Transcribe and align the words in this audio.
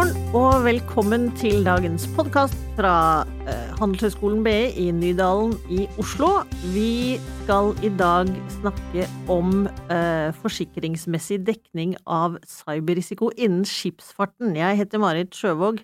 morgen 0.00 0.34
og 0.38 0.62
velkommen 0.64 1.26
til 1.36 1.64
dagens 1.66 2.06
podkast 2.16 2.56
fra 2.72 3.20
eh, 3.50 3.72
Handelshøyskolen 3.76 4.40
BI 4.46 4.70
i 4.80 4.86
Nydalen 4.96 5.50
i 5.68 5.82
Oslo. 6.00 6.28
Vi 6.72 7.18
skal 7.42 7.74
i 7.84 7.90
dag 7.98 8.30
snakke 8.54 9.04
om 9.28 9.66
eh, 9.92 10.30
forsikringsmessig 10.40 11.42
dekning 11.44 11.98
av 12.08 12.38
cyberrisiko 12.48 13.28
innen 13.36 13.66
skipsfarten. 13.68 14.54
Jeg 14.56 14.78
heter 14.78 15.02
Marit 15.02 15.36
Sjøvåg. 15.36 15.82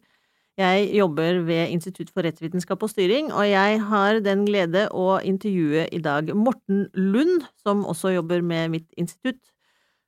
Jeg 0.57 0.87
jobber 0.96 1.43
ved 1.45 1.75
Institutt 1.75 2.09
for 2.14 2.25
rettsvitenskap 2.25 2.87
og 2.87 2.93
styring, 2.95 3.29
og 3.35 3.45
jeg 3.51 3.83
har 3.91 4.23
den 4.25 4.46
glede 4.48 4.87
å 4.96 5.19
intervjue 5.19 5.91
i 5.93 6.01
dag 6.01 6.30
Morten 6.33 6.87
Lund, 6.95 7.45
som 7.61 7.85
også 7.85 8.14
jobber 8.14 8.40
med 8.40 8.73
mitt 8.79 8.89
institutt. 8.96 9.43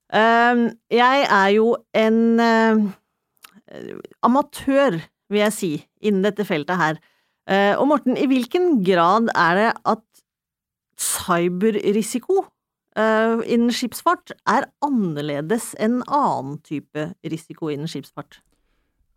Eh, 0.09 0.65
jeg 0.97 1.29
er 1.29 1.53
jo 1.59 1.75
en 1.93 2.41
eh, 2.41 2.89
amatør, 4.25 4.99
vil 5.29 5.43
jeg 5.45 5.55
si, 5.55 5.73
innen 6.01 6.25
dette 6.25 6.47
feltet 6.49 6.81
her. 6.81 7.01
Eh, 7.49 7.75
og 7.77 7.89
Morten, 7.91 8.17
i 8.17 8.29
hvilken 8.29 8.83
grad 8.87 9.31
er 9.35 9.59
det 9.59 9.71
at 9.89 10.05
cyberrisiko 10.99 12.43
uh, 12.99 13.39
innen 13.47 13.71
skipsfart 13.75 14.35
er 14.51 14.67
annerledes 14.85 15.71
enn 15.79 16.01
annen 16.05 16.59
type 16.67 17.13
risiko 17.23 17.71
innen 17.73 17.91
skipsfart? 17.91 18.41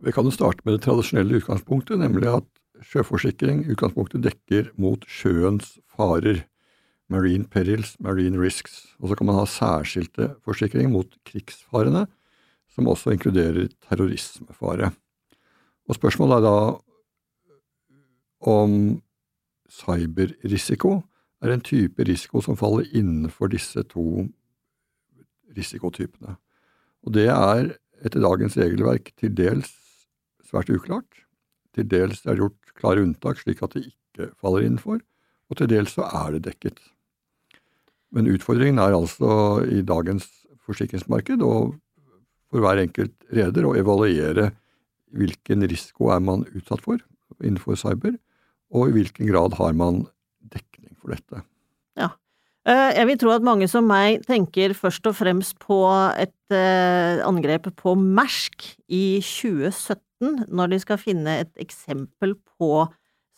Vi 0.01 0.13
kan 0.13 0.25
jo 0.25 0.33
starte 0.33 0.65
med 0.65 0.77
det 0.77 0.85
tradisjonelle 0.85 1.41
utgangspunktet, 1.41 1.99
nemlig 2.01 2.29
at 2.29 2.47
sjøforsikring 2.91 3.65
i 3.65 3.75
utgangspunktet 3.75 4.23
dekker 4.25 4.71
mot 4.81 5.05
sjøens 5.09 5.75
farer. 5.93 6.45
Marine 7.11 7.45
perils, 7.51 7.97
marine 7.99 8.39
risks. 8.39 8.85
Og 9.01 9.11
så 9.11 9.17
kan 9.19 9.27
man 9.27 9.37
ha 9.41 9.45
særskilte 9.49 10.31
forsikringer 10.47 10.93
mot 10.93 11.17
krigsfarene, 11.27 12.05
som 12.71 12.87
også 12.87 13.13
inkluderer 13.15 13.69
terrorismefare. 13.87 14.91
Og 15.89 15.97
spørsmålet 15.97 16.37
er 16.37 16.45
da 16.45 16.57
om 18.51 19.01
cyberrisiko 19.71 21.01
er 21.41 21.53
en 21.53 21.63
type 21.65 22.03
risiko 22.05 22.41
som 22.41 22.57
faller 22.57 22.87
innenfor 22.93 23.51
disse 23.51 23.83
to 23.89 24.25
risikotypene. 25.57 26.37
Og 27.03 27.13
det 27.17 27.27
er 27.33 27.73
etter 28.05 28.23
dagens 28.23 28.57
regelverk 28.57 29.11
til 29.19 29.33
dels 29.37 29.71
svært 30.47 30.71
uklart. 30.73 31.25
Til 31.75 31.87
dels 31.87 32.25
er 32.25 32.35
det 32.35 32.43
gjort 32.43 32.73
klare 32.77 33.03
unntak 33.05 33.41
slik 33.41 33.61
at 33.63 33.75
det 33.75 33.91
ikke 33.91 34.31
faller 34.41 34.65
innenfor, 34.65 34.99
og 35.49 35.57
til 35.57 35.69
dels 35.71 35.95
så 35.95 36.07
er 36.07 36.35
det 36.35 36.45
dekket. 36.49 36.79
Men 38.11 38.27
utfordringen 38.27 38.81
er 38.83 38.95
altså 38.95 39.63
i 39.63 39.81
dagens 39.87 40.27
forsikringsmarked 40.67 41.43
og 41.45 41.77
for 42.51 42.63
hver 42.63 42.83
enkelt 42.83 43.15
reder 43.31 43.67
å 43.67 43.75
evaluere 43.79 44.51
hvilken 45.15 45.63
risiko 45.67 46.11
er 46.13 46.21
man 46.23 46.43
utsatt 46.51 46.83
for 46.83 46.99
innenfor 47.41 47.79
cyber, 47.79 48.17
og 48.75 48.91
i 48.91 48.95
hvilken 48.99 49.27
grad 49.31 49.55
har 49.57 49.73
man 49.75 50.03
dekning 50.51 50.93
for 50.99 51.15
dette. 51.15 51.41
Ja. 51.99 52.11
Jeg 52.67 53.07
vil 53.09 53.17
tro 53.17 53.31
at 53.33 53.43
mange 53.43 53.65
som 53.71 53.87
meg 53.89 54.21
tenker 54.27 54.75
først 54.77 55.07
og 55.09 55.15
fremst 55.17 55.57
på 55.63 55.79
et 56.21 56.55
angrep 57.25 57.71
på 57.79 57.95
Mersk 57.97 58.67
i 58.91 59.19
2017, 59.25 60.45
når 60.53 60.75
de 60.75 60.79
skal 60.83 61.01
finne 61.01 61.39
et 61.41 61.51
eksempel 61.63 62.35
på 62.59 62.85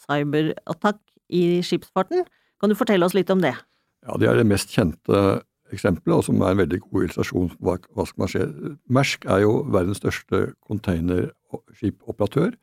cyberattakk 0.03 1.00
i 1.31 1.61
skipsfarten. 1.64 2.25
Kan 2.59 2.73
du 2.73 2.78
fortelle 2.78 3.08
oss 3.08 3.16
litt 3.16 3.31
om 3.34 3.41
det? 3.44 3.56
Ja, 4.03 4.17
Det 4.19 4.28
er 4.28 4.41
det 4.41 4.50
mest 4.50 4.73
kjente 4.75 5.41
eksempelet, 5.73 6.16
og 6.16 6.25
som 6.27 6.41
er 6.41 6.53
en 6.53 6.61
veldig 6.63 6.79
god 6.85 7.05
illustrasjon 7.05 7.49
på 7.53 7.77
hva, 7.93 8.05
som 8.07 8.23
kan 8.23 8.31
skje. 8.31 8.47
Mersk 8.93 9.25
er 9.29 9.43
jo 9.45 9.55
verdens 9.73 10.01
største 10.01 10.44
containerskipoperatør. 10.67 12.53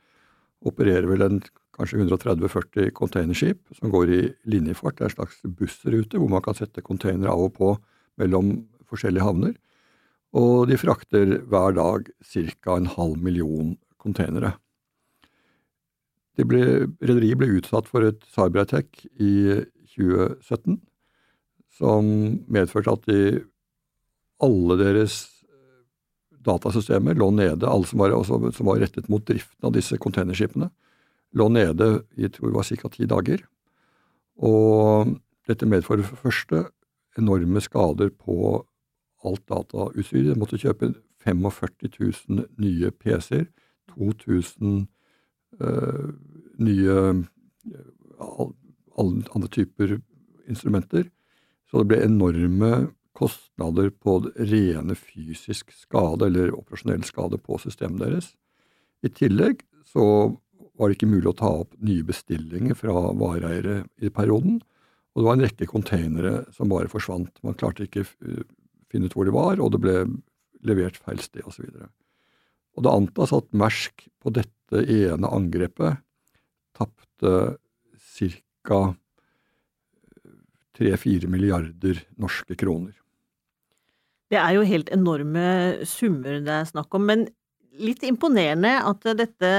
Opererer 0.71 1.09
vel 1.09 1.25
en 1.27 1.41
kanskje 1.77 2.03
130-40 2.05 2.93
containerskip 2.97 3.61
som 3.79 3.93
går 3.93 4.13
i 4.13 4.21
linjefart. 4.53 4.99
Det 4.99 5.07
er 5.07 5.11
en 5.11 5.17
slags 5.19 5.41
bussrute 5.59 6.21
hvor 6.21 6.31
man 6.33 6.45
kan 6.45 6.59
sette 6.59 6.85
containere 6.85 7.33
av 7.33 7.47
og 7.49 7.55
på 7.57 7.75
mellom 8.21 8.53
forskjellige 8.91 9.25
havner. 9.25 9.55
Og 10.37 10.69
de 10.71 10.79
frakter 10.79 11.41
hver 11.51 11.75
dag 11.79 12.11
ca. 12.23 12.77
en 12.77 12.91
halv 12.91 13.17
million 13.19 13.77
containere. 13.99 14.55
Rederiet 16.41 17.37
ble 17.37 17.51
utsatt 17.59 17.89
for 17.91 18.07
et 18.07 18.23
cyberattack 18.33 19.03
i 19.21 19.65
2017 19.97 20.79
som 21.81 22.07
medførte 22.53 22.93
at 22.93 23.07
de, 23.09 23.41
alle 24.45 24.77
deres 24.81 25.23
datasystemer 26.45 27.17
lå 27.19 27.31
nede, 27.35 27.69
alle 27.69 27.89
som 27.89 28.01
var, 28.01 28.15
også, 28.17 28.39
som 28.57 28.69
var, 28.69 28.81
rettet 28.81 29.09
mot 29.13 29.25
driften 29.27 29.69
av 29.69 29.75
disse 29.77 29.99
containerskipene, 30.01 30.71
lå 31.37 31.49
nede 31.53 31.91
i 32.17 32.29
tror 32.29 32.51
det 32.51 32.57
var 32.59 32.69
ca. 32.69 32.93
ti 32.93 33.09
dager. 33.09 33.45
Og 34.41 35.17
dette 35.49 35.69
medfører 35.69 36.05
for 36.07 36.17
det 36.17 36.25
første 36.25 36.63
enorme 37.21 37.61
skader 37.61 38.13
på 38.15 38.63
alt 39.27 39.45
datautstyr. 39.51 40.31
De 40.31 40.39
måtte 40.39 40.61
kjøpe 40.61 40.95
45 41.21 41.91
000 42.01 42.47
nye 42.63 42.91
PC-er, 42.97 43.51
2000 43.93 44.87
øh, 45.61 46.09
nye 46.59 46.97
alle 49.01 49.25
andre 49.35 49.49
typer 49.49 49.99
instrumenter. 50.49 51.11
Så 51.71 51.83
det 51.83 51.93
ble 51.93 52.01
enorme 52.03 52.73
kostnader 53.17 53.91
på 53.95 54.19
rene 54.35 54.97
fysisk 54.99 55.71
skade 55.77 56.27
eller 56.27 56.55
operasjonell 56.57 57.05
skade 57.07 57.39
på 57.43 57.59
systemet 57.63 58.03
deres. 58.03 58.31
I 59.07 59.11
tillegg 59.15 59.63
så 59.87 60.05
var 60.81 60.89
det 60.89 60.97
ikke 60.97 61.11
mulig 61.11 61.31
å 61.31 61.37
ta 61.37 61.51
opp 61.63 61.77
nye 61.85 62.05
bestillinger 62.07 62.79
fra 62.79 62.95
vareeiere 63.21 63.83
i 64.01 64.11
perioden. 64.13 64.59
Og 65.13 65.21
det 65.21 65.27
var 65.27 65.37
en 65.37 65.45
rekke 65.45 65.69
containere 65.69 66.35
som 66.57 66.71
bare 66.73 66.91
forsvant. 66.91 67.33
Man 67.45 67.59
klarte 67.61 67.87
ikke 67.87 68.07
å 68.07 68.11
finne 68.91 69.11
ut 69.11 69.17
hvor 69.17 69.29
de 69.29 69.35
var, 69.35 69.61
og 69.61 69.75
det 69.75 69.83
ble 69.83 69.97
levert 70.67 70.99
feil 71.01 71.21
sted 71.23 71.45
osv. 71.49 71.67
Og, 71.69 71.91
og 72.79 72.87
det 72.87 72.95
antas 72.95 73.35
at 73.37 73.51
Mersk 73.57 74.07
på 74.23 74.33
dette 74.35 74.85
ene 74.87 75.29
angrepet 75.29 76.01
tapte 76.79 77.35
ca. 78.65 78.81
3-4 80.81 81.29
milliarder 81.31 82.01
norske 82.21 82.57
kroner. 82.59 82.95
Det 84.31 84.39
er 84.39 84.55
jo 84.55 84.65
helt 84.67 84.91
enorme 84.95 85.45
summer 85.89 86.39
det 86.47 86.55
er 86.55 86.69
snakk 86.69 86.95
om, 86.95 87.07
men 87.09 87.27
litt 87.81 88.03
imponerende 88.07 88.73
at 88.87 89.07
dette, 89.19 89.51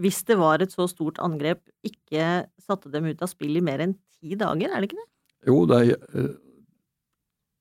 hvis 0.00 0.22
det 0.28 0.38
var 0.40 0.62
et 0.62 0.72
så 0.72 0.86
stort 0.90 1.20
angrep, 1.24 1.60
ikke 1.86 2.46
satte 2.62 2.92
dem 2.92 3.08
ut 3.10 3.22
av 3.24 3.30
spill 3.30 3.58
i 3.58 3.64
mer 3.64 3.82
enn 3.84 3.96
ti 4.18 4.38
dager, 4.38 4.70
er 4.70 4.80
det 4.80 4.90
ikke 4.90 5.00
det? 5.00 5.08
Jo, 5.48 5.58
det 5.68 5.78
er, 5.78 6.06
eh, 6.18 6.32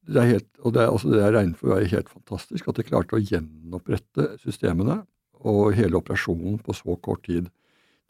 det 0.07 0.21
er 0.21 0.31
helt, 0.33 0.49
og 0.63 0.73
det 0.75 0.83
er, 0.83 0.91
altså 0.91 1.11
det 1.11 1.21
er 1.23 1.35
regnet 1.35 1.59
for 1.59 1.69
å 1.69 1.75
være 1.75 1.91
helt 1.93 2.11
fantastisk 2.11 2.69
at 2.69 2.79
de 2.79 2.87
klarte 2.87 3.17
å 3.17 3.23
gjenopprette 3.23 4.29
systemene 4.43 5.01
og 5.47 5.75
hele 5.77 5.99
operasjonen 5.99 6.57
på 6.63 6.75
så 6.75 6.95
kort 7.03 7.25
tid. 7.27 7.51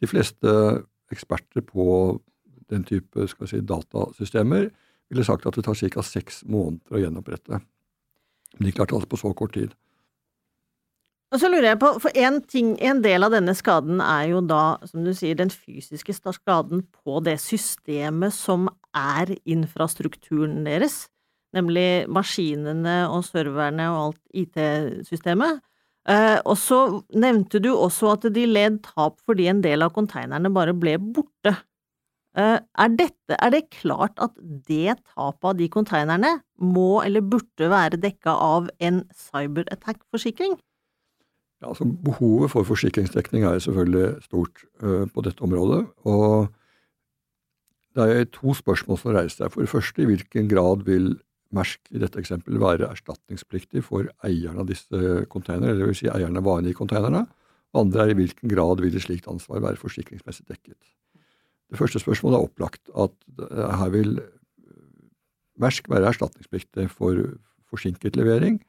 De 0.02 0.10
fleste 0.10 0.54
eksperter 1.14 1.64
på 1.66 1.88
den 2.72 2.86
type 2.88 3.28
skal 3.32 3.50
si, 3.50 3.62
datasystemer 3.64 4.70
ville 5.10 5.26
sagt 5.26 5.48
at 5.48 5.56
det 5.56 5.66
tar 5.66 5.78
ca. 5.80 6.04
seks 6.04 6.44
måneder 6.46 6.98
å 6.98 7.02
gjenopprette. 7.02 7.62
Men 8.58 8.68
de 8.68 8.74
klarte 8.76 8.98
altså 8.98 9.12
på 9.12 9.20
så 9.22 9.34
kort 9.38 9.56
tid. 9.56 9.76
Og 11.28 11.42
så 11.42 11.50
lurer 11.52 11.74
jeg 11.74 11.80
på, 11.82 11.90
for 12.00 12.16
en, 12.16 12.40
ting, 12.48 12.72
en 12.80 13.02
del 13.04 13.26
av 13.28 13.34
denne 13.36 13.52
skaden 13.58 14.00
er 14.00 14.30
jo 14.30 14.40
da, 14.48 14.78
som 14.88 15.04
du 15.04 15.12
sier, 15.16 15.36
den 15.36 15.52
fysiske 15.52 16.16
skaden 16.16 16.86
på 17.04 17.20
det 17.26 17.36
systemet 17.44 18.36
som 18.36 18.70
er 18.96 19.34
infrastrukturen 19.44 20.62
deres, 20.68 21.10
nemlig 21.56 22.08
maskinene 22.12 23.02
og 23.12 23.26
serverne 23.28 23.90
og 23.92 24.00
alt 24.06 24.22
IT-systemet. 24.40 25.60
Eh, 26.08 26.38
og 26.48 26.56
så 26.56 26.80
nevnte 27.20 27.60
du 27.60 27.74
også 27.74 28.14
at 28.14 28.30
de 28.32 28.46
led 28.48 28.80
tap 28.86 29.20
fordi 29.28 29.50
en 29.52 29.60
del 29.64 29.84
av 29.84 29.92
konteinerne 29.96 30.52
bare 30.56 30.76
ble 30.78 30.96
borte. 31.02 31.58
Eh, 32.38 32.60
er, 32.62 32.94
dette, 32.94 33.34
er 33.34 33.50
det 33.54 33.64
klart 33.74 34.20
at 34.22 34.36
det 34.68 35.00
tapet 35.16 35.48
av 35.50 35.58
de 35.58 35.68
konteinerne 35.74 36.36
må 36.62 37.02
eller 37.02 37.26
burde 37.26 37.70
være 37.72 37.98
dekka 38.02 38.36
av 38.38 38.70
en 38.78 39.02
cyberattack-forsikring? 39.10 40.54
Ja, 41.58 41.72
altså 41.72 41.88
Behovet 41.90 42.54
for 42.54 42.68
forsikringsdekning 42.68 43.48
er 43.50 43.58
selvfølgelig 43.64 44.22
stort 44.28 44.62
uh, 44.84 45.08
på 45.10 45.24
dette 45.26 45.42
området. 45.42 45.88
og 46.06 46.54
Det 47.98 48.06
er 48.06 48.30
to 48.30 48.54
spørsmål 48.54 49.00
som 49.02 49.16
reiser 49.16 49.40
seg. 49.40 49.56
For 49.56 49.66
det 49.66 49.72
første, 49.74 50.04
i 50.04 50.12
hvilken 50.12 50.52
grad 50.52 50.86
vil 50.86 51.16
Mersk 51.56 51.80
i 51.96 52.00
dette 52.02 52.20
eksempelet 52.20 52.60
være 52.60 52.90
erstatningspliktig 52.92 53.80
for 53.86 54.10
eierne 54.28 54.66
av 54.66 54.68
disse 54.68 55.24
konteinerne, 55.32 55.72
eller 55.72 55.88
vil 55.88 55.96
si 55.96 56.10
eierne 56.12 56.42
av 56.42 56.44
varene 56.44 56.74
i 56.74 56.76
konteinerne? 56.76 57.22
Andre 57.78 58.04
er 58.04 58.12
i 58.12 58.18
hvilken 58.20 58.52
grad 58.52 58.84
vil 58.84 58.96
et 58.96 59.06
slikt 59.06 59.30
ansvar 59.32 59.64
være 59.64 59.80
forsikringsmessig 59.80 60.44
dekket. 60.52 60.76
Det 61.68 61.80
første 61.80 62.00
spørsmålet 62.00 62.38
er 62.38 62.48
opplagt 62.48 62.92
at 62.96 63.16
eh, 63.44 63.78
her 63.82 63.94
vil 63.94 64.18
Mersk 65.58 65.88
være 65.90 66.12
erstatningspliktig 66.12 66.84
for 66.94 67.18
forsinket 67.66 68.16
levering 68.16 68.60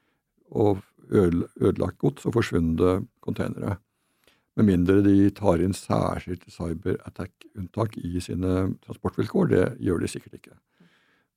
og 0.49 0.81
ødelagt 1.13 1.99
gods 2.01 2.25
og 2.25 2.33
forsvunne 2.33 3.03
containere. 3.25 3.77
Med 4.57 4.67
mindre 4.67 5.03
de 5.05 5.29
tar 5.31 5.61
inn 5.63 5.77
særskilte 5.77 6.51
cyberattack-unntak 6.51 7.95
i 8.01 8.19
sine 8.25 8.73
transportvilkår. 8.83 9.53
Det 9.53 9.67
gjør 9.87 10.03
de 10.03 10.11
sikkert 10.11 10.41
ikke. 10.41 10.57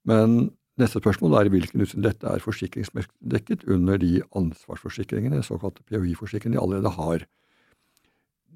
Men 0.09 0.49
neste 0.81 1.03
spørsmål 1.03 1.37
er 1.37 1.49
i 1.49 1.53
hvilken 1.53 1.83
utstrekning 1.83 2.07
dette 2.07 2.31
er 2.31 2.41
forsikringsdekket 2.41 3.67
under 3.69 4.01
de 4.01 4.23
ansvarsforsikringene, 4.33 5.43
såkalte 5.45 5.85
POI-forsikringene, 5.85 6.57
de 6.57 6.63
allerede 6.63 6.95
har. 6.97 7.27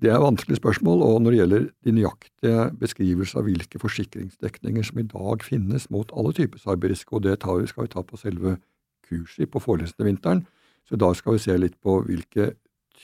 Det 0.02 0.12
er 0.12 0.20
vanskelige 0.20 0.60
spørsmål, 0.60 1.02
og 1.02 1.22
når 1.22 1.32
det 1.32 1.40
gjelder 1.40 1.68
de 1.88 1.94
nøyaktige 1.96 2.66
beskrivelser 2.82 3.40
av 3.40 3.48
hvilke 3.48 3.80
forsikringsdekninger 3.80 4.84
som 4.84 5.00
i 5.00 5.08
dag 5.08 5.46
finnes 5.46 5.88
mot 5.94 6.12
alle 6.12 6.34
typer 6.36 6.60
cyberrisiko, 6.60 7.22
det 7.24 7.38
skal 7.40 7.88
vi 7.88 7.94
ta 7.94 8.04
på 8.04 8.20
selve 8.20 8.58
kurset 9.08 9.50
på 9.52 9.62
forelesningen 9.64 9.96
til 9.96 10.10
vinteren, 10.10 10.46
så 10.86 11.00
da 11.00 11.14
skal 11.16 11.38
vi 11.38 11.46
se 11.46 11.56
litt 11.58 11.80
på 11.82 12.02
hvilke 12.06 12.52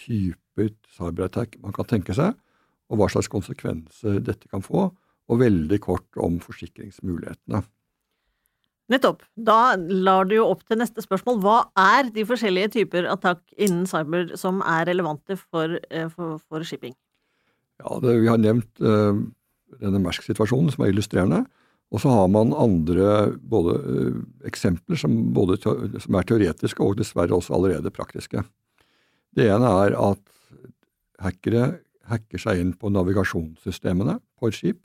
typer 0.03 0.41
cyberattack 0.91 1.57
man 1.63 1.73
kan 1.73 1.87
tenke 1.87 2.13
seg, 2.17 2.35
og 2.91 2.99
hva 2.99 3.07
slags 3.11 3.31
konsekvenser 3.31 4.19
dette 4.19 4.49
kan 4.51 4.63
få, 4.65 4.89
og 5.31 5.39
veldig 5.39 5.79
kort 5.79 6.19
om 6.19 6.41
forsikringsmulighetene. 6.43 7.61
Nettopp. 8.91 9.21
Da 9.39 9.75
lar 9.77 10.27
du 10.27 10.35
jo 10.35 10.49
opp 10.51 10.65
til 10.67 10.81
neste 10.81 11.03
spørsmål. 11.03 11.39
Hva 11.43 11.57
er 11.79 12.09
de 12.11 12.25
forskjellige 12.27 12.73
typer 12.75 13.07
attakk 13.11 13.39
innen 13.55 13.85
cyber 13.87 14.33
som 14.39 14.59
er 14.67 14.89
relevante 14.89 15.37
for, 15.39 15.77
eh, 15.89 16.09
for, 16.11 16.41
for 16.49 16.67
shipping? 16.67 16.95
Ja, 17.79 17.99
det, 18.03 18.17
Vi 18.21 18.27
har 18.27 18.41
nevnt 18.41 18.83
uh, 18.83 19.15
denne 19.79 20.01
Mersk-situasjonen, 20.03 20.73
som 20.73 20.83
er 20.83 20.91
illustrerende. 20.91 21.45
Og 21.91 22.03
så 22.03 22.11
har 22.11 22.27
man 22.31 22.51
andre 22.55 23.31
både, 23.39 23.77
uh, 23.79 24.19
eksempler 24.47 24.99
som, 24.99 25.15
både, 25.35 25.57
som, 25.63 26.19
er 26.19 26.27
teoretiske 26.27 26.83
og 26.83 26.99
dessverre 26.99 27.37
også 27.37 27.55
allerede 27.55 27.93
praktiske. 27.95 28.43
Det 29.31 29.47
ene 29.47 29.71
er 29.85 29.95
at 29.95 30.21
hackere 31.21 31.77
hacker 32.11 32.41
seg 32.41 32.59
inn 32.59 32.73
på 32.75 32.91
navigasjonssystemene 32.91 34.17
på 34.39 34.49
et 34.49 34.57
skip, 34.57 34.81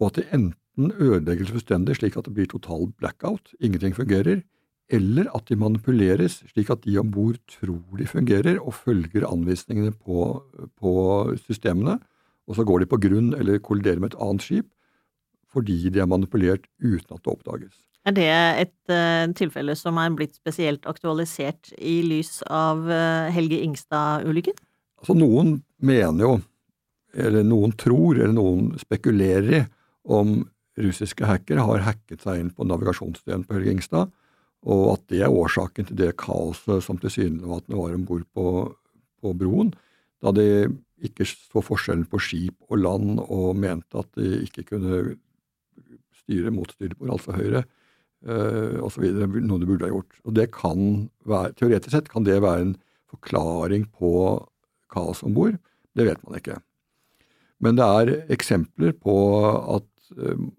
og 0.00 0.10
at 0.10 0.18
de 0.18 0.28
enten 0.34 0.63
enten 0.74 0.92
ødelegges 0.98 1.52
fullstendig 1.52 1.96
slik 1.98 2.16
at 2.18 2.26
det 2.26 2.34
blir 2.34 2.46
total 2.50 2.88
blackout, 2.98 3.54
ingenting 3.60 3.94
fungerer, 3.94 4.42
eller 4.90 5.30
at 5.34 5.46
de 5.48 5.56
manipuleres 5.56 6.42
slik 6.52 6.70
at 6.70 6.84
de 6.84 6.98
om 6.98 7.10
bord 7.10 7.38
tror 7.48 7.96
de 7.98 8.06
fungerer 8.06 8.58
og 8.60 8.74
følger 8.74 9.26
anvisningene 9.26 9.92
på, 9.92 10.42
på, 10.76 10.92
systemene, 11.46 11.98
og 12.46 12.56
så 12.56 12.64
går 12.64 12.80
de 12.80 12.86
på 12.86 13.00
grunn 13.00 13.32
eller 13.34 13.58
kolliderer 13.58 14.00
med 14.00 14.12
et 14.12 14.20
annet 14.20 14.42
skip 14.42 14.70
fordi 15.54 15.88
de 15.88 16.00
er 16.02 16.10
manipulert 16.10 16.66
uten 16.82 17.14
at 17.14 17.22
det 17.22 17.30
oppdages. 17.30 17.74
Er 18.04 18.12
det 18.12 18.26
et 18.60 18.90
uh, 18.90 19.30
tilfelle 19.38 19.76
som 19.78 19.96
er 20.02 20.10
blitt 20.12 20.34
spesielt 20.34 20.84
aktualisert 20.84 21.70
i 21.78 22.00
lys 22.04 22.42
av 22.50 22.82
uh, 22.90 23.30
Helge 23.32 23.60
Ingstad-ulykken? 23.62 24.58
Altså, 24.98 25.14
noen 25.14 25.60
mener 25.78 26.26
jo, 26.26 26.32
eller 27.14 27.46
noen 27.46 27.72
tror, 27.78 28.18
eller 28.18 28.34
noen 28.34 28.74
spekulerer 28.82 29.62
i 29.62 29.62
om 30.04 30.42
russiske 30.80 31.26
hackere 31.28 31.64
har 31.64 31.84
hacket 31.86 32.24
seg 32.24 32.40
inn 32.40 32.52
på 32.54 32.66
navigasjonsdelen 32.66 33.44
på 33.46 33.56
Helge 33.56 33.74
Ingstad, 33.74 34.12
og 34.64 34.84
at 34.94 35.04
det 35.12 35.20
er 35.24 35.34
årsaken 35.34 35.88
til 35.88 35.98
det 35.98 36.14
kaoset 36.20 36.84
som 36.86 36.98
tilsynelatende 37.00 37.78
var 37.78 37.94
om 37.94 38.06
bord 38.08 38.24
på, 38.34 38.46
på, 39.20 39.34
broen, 39.38 39.74
da 40.24 40.32
de 40.34 40.72
ikke 41.04 41.26
så 41.28 41.60
forskjellen 41.62 42.06
på 42.08 42.20
skip 42.22 42.56
og 42.70 42.80
land 42.80 43.20
og 43.26 43.52
mente 43.60 44.00
at 44.00 44.08
de 44.16 44.40
ikke 44.46 44.64
kunne 44.72 45.18
styre 46.22 46.52
mot 46.54 46.70
styrbord, 46.72 47.12
altså 47.18 47.36
høyre, 47.36 47.64
øh, 48.24 48.80
osv., 48.86 49.04
noe 49.44 49.60
de 49.60 49.68
burde 49.68 49.84
ha 49.84 49.92
gjort. 49.92 50.16
Og 50.24 50.36
det 50.38 50.48
kan 50.56 51.10
være, 51.28 51.52
Teoretisk 51.58 51.92
sett 51.92 52.08
kan 52.08 52.24
det 52.24 52.40
være 52.40 52.70
en 52.70 52.76
forklaring 53.12 53.84
på 53.92 54.14
kaos 54.94 55.20
om 55.26 55.36
bord. 55.36 55.58
Det 55.92 56.08
vet 56.08 56.22
man 56.24 56.40
ikke. 56.40 56.56
Men 57.60 57.76
det 57.76 57.84
er 57.84 58.32
eksempler 58.32 58.96
på 58.96 59.18
at 59.76 59.84
Eh, 59.84 59.93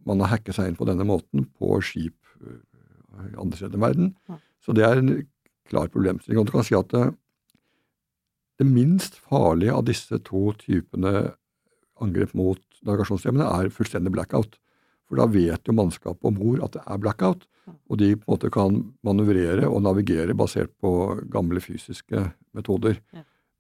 man 0.06 0.24
har 0.24 0.36
hacket 0.36 0.58
seg 0.58 0.70
inn 0.70 0.80
på 0.80 0.88
denne 0.90 1.06
måten 1.08 1.48
på 1.60 1.78
skip 1.86 2.18
eh, 2.42 2.60
andre 3.40 3.60
steder 3.60 3.80
i 3.80 3.86
verden. 3.86 4.12
Så 4.64 4.76
det 4.76 4.86
er 4.88 5.00
en 5.00 5.14
klar 5.70 5.90
problemstilling. 5.94 6.42
Og 6.42 6.50
du 6.50 6.54
kan 6.56 6.66
si 6.68 6.76
at 6.78 6.92
det, 6.94 7.06
det 8.60 8.68
minst 8.68 9.18
farlige 9.24 9.76
av 9.76 9.86
disse 9.88 10.20
to 10.28 10.50
typene 10.62 11.32
angrep 12.04 12.34
mot 12.38 12.62
navigasjonssystemene 12.86 13.48
er 13.60 13.74
fullstendig 13.74 14.14
blackout. 14.14 14.58
For 15.06 15.20
da 15.20 15.28
vet 15.30 15.68
jo 15.68 15.76
mannskapet 15.78 16.28
om 16.28 16.38
bord 16.38 16.64
at 16.66 16.76
det 16.78 16.84
er 16.84 17.02
blackout, 17.02 17.46
og 17.90 18.00
de 18.02 18.12
på 18.18 18.26
en 18.26 18.34
måte 18.34 18.52
kan 18.54 18.82
manøvrere 19.06 19.70
og 19.70 19.84
navigere 19.86 20.36
basert 20.38 20.74
på 20.82 20.92
gamle 21.34 21.62
fysiske 21.64 22.28
metoder. 22.58 23.00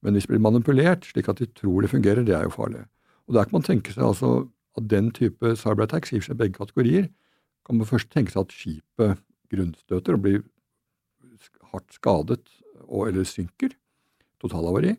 Men 0.06 0.14
hvis 0.14 0.28
det 0.28 0.36
blir 0.36 0.46
manipulert 0.46 1.08
slik 1.08 1.30
at 1.32 1.42
de 1.42 1.48
tror 1.50 1.86
det 1.86 1.94
fungerer, 1.94 2.26
det 2.26 2.36
er 2.38 2.46
jo 2.46 2.54
farlig. 2.54 2.84
Og 3.26 3.34
Der 3.34 3.48
kan 3.48 3.58
man 3.58 3.66
tenke 3.66 3.94
seg 3.94 4.06
altså 4.06 4.48
at 4.76 4.90
den 4.92 5.12
type 5.16 5.56
cyberattacks 5.60 6.12
gir 6.14 6.24
seg 6.26 6.40
begge 6.40 6.60
kategorier. 6.60 7.10
Kan 7.66 7.80
man 7.80 7.90
først 7.90 8.12
tenke 8.14 8.34
seg 8.34 8.46
at 8.46 8.56
skipet 8.56 9.24
grunnstøter 9.52 10.18
og 10.18 10.24
blir 10.26 10.44
hardt 11.72 11.96
skadet 11.96 12.42
og, 12.86 13.08
eller 13.10 13.28
synker, 13.28 13.74
totalhavari, 14.42 14.96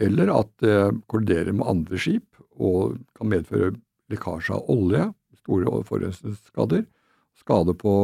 eller 0.00 0.32
at 0.32 0.50
det 0.62 0.78
kolliderer 1.10 1.52
med 1.56 1.68
andre 1.68 2.00
skip 2.00 2.40
og 2.60 2.98
kan 3.16 3.30
medføre 3.32 3.74
lekkasje 4.10 4.56
av 4.56 4.72
olje, 4.72 5.06
store 5.40 5.80
forurensningsskader, 5.88 6.84
skade 7.40 7.74
på 7.78 7.94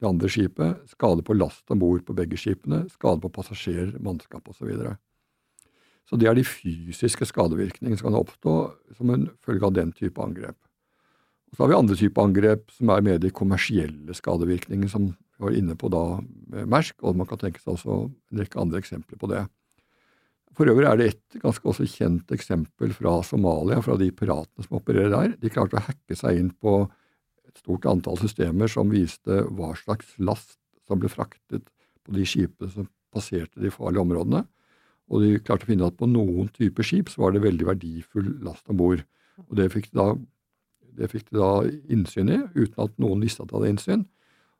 det 0.00 0.08
andre 0.08 0.30
skipet, 0.32 0.80
skade 0.90 1.24
på 1.26 1.36
last 1.36 1.70
om 1.70 1.80
bord 1.82 2.02
på 2.06 2.16
begge 2.16 2.38
skipene, 2.40 2.86
skade 2.92 3.20
på 3.22 3.32
passasjerer, 3.34 3.92
mannskap 4.02 4.48
osv. 4.48 4.62
Så, 4.62 4.68
videre. 4.70 4.96
så 6.08 6.16
det 6.16 6.30
er 6.30 6.38
de 6.38 6.46
fysiske 6.46 7.28
skadevirkningene 7.28 8.00
som 8.00 8.10
kan 8.10 8.20
oppstå 8.22 8.56
som 8.96 9.12
en 9.14 9.28
følge 9.44 9.68
av 9.68 9.76
den 9.76 9.92
type 9.96 10.22
angrep. 10.22 10.56
Og 11.50 11.56
så 11.56 11.64
har 11.64 11.70
vi 11.72 11.78
andre 11.80 11.98
typer 11.98 12.28
angrep 12.28 12.68
som 12.76 12.92
er 12.94 13.06
mer 13.06 13.18
de 13.22 13.32
kommersielle 13.34 14.14
skadevirkningene, 14.14 14.90
som 14.90 15.10
vi 15.10 15.46
var 15.46 15.56
inne 15.56 15.74
på 15.78 15.90
da 15.90 16.04
med 16.52 16.68
Mersk, 16.70 17.00
og 17.02 17.18
man 17.18 17.26
kan 17.26 17.40
tenke 17.40 17.62
seg 17.62 17.74
også 17.74 17.96
en 18.06 18.42
rekke 18.42 18.60
andre 18.60 18.78
eksempler 18.82 19.18
på 19.18 19.30
det. 19.32 19.42
For 20.56 20.70
øvrig 20.70 20.88
er 20.90 20.98
det 20.98 21.08
et 21.10 21.42
ganske 21.42 21.66
også 21.72 21.86
kjent 21.88 22.30
eksempel 22.34 22.94
fra 22.94 23.20
Somalia, 23.26 23.80
fra 23.82 23.96
de 23.98 24.10
piratene 24.14 24.66
som 24.66 24.78
opererer 24.80 25.12
der. 25.14 25.36
De 25.40 25.52
klarte 25.52 25.78
å 25.78 25.84
hacke 25.86 26.16
seg 26.18 26.38
inn 26.38 26.50
på 26.52 26.82
et 27.48 27.62
stort 27.62 27.86
antall 27.90 28.18
systemer 28.20 28.70
som 28.70 28.90
viste 28.92 29.42
hva 29.50 29.72
slags 29.78 30.12
last 30.22 30.58
som 30.86 31.00
ble 31.02 31.10
fraktet 31.10 31.70
på 32.04 32.14
de 32.14 32.26
skipene 32.26 32.70
som 32.74 32.90
passerte 33.14 33.62
de 33.62 33.72
farlige 33.74 34.04
områdene. 34.04 34.44
Og 35.10 35.24
de 35.24 35.38
klarte 35.42 35.66
å 35.66 35.70
finne 35.70 35.88
at 35.90 35.98
på 35.98 36.06
noen 36.10 36.50
typer 36.54 36.86
skip 36.86 37.10
så 37.10 37.24
var 37.24 37.34
det 37.34 37.42
veldig 37.46 37.66
verdifull 37.72 38.36
last 38.46 38.68
om 38.70 38.78
bord. 38.78 39.02
Og 39.48 39.56
det 39.58 39.70
fikk 39.72 39.90
de 39.90 39.98
da 39.98 40.12
det 40.98 41.10
fikk 41.12 41.28
de 41.30 41.40
da 41.40 41.52
innsyn 41.92 42.32
i, 42.32 42.38
uten 42.56 42.86
at 42.86 42.96
noen 43.02 43.22
visste 43.24 43.44
at 43.44 43.50
de 43.50 43.58
hadde 43.58 43.72
innsyn. 43.74 44.06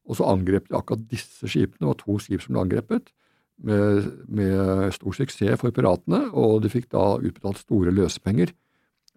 Og 0.08 0.18
så 0.18 0.28
angrep 0.30 0.68
de 0.68 0.78
akkurat 0.78 1.02
disse 1.10 1.48
skipene. 1.48 1.82
Det 1.82 1.90
var 1.90 1.98
to 2.00 2.18
skip 2.22 2.44
som 2.44 2.56
ble 2.56 2.64
angrepet, 2.64 3.12
med, 3.60 4.06
med 4.32 4.94
stor 4.96 5.12
suksess 5.12 5.60
for 5.60 5.74
piratene, 5.76 6.22
og 6.32 6.62
de 6.64 6.70
fikk 6.72 6.88
da 6.94 7.18
utbetalt 7.20 7.60
store 7.60 7.92
løsepenger 7.92 8.54